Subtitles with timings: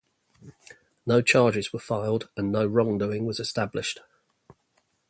[1.05, 3.99] No charges were filed, and no wrongdoing was established.